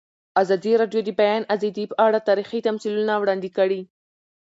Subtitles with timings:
[0.41, 3.81] ازادي راډیو د د بیان آزادي په اړه تاریخي تمثیلونه وړاندې کړي.